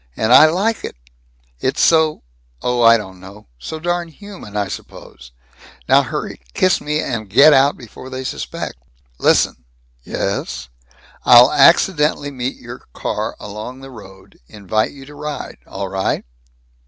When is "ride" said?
15.13-15.59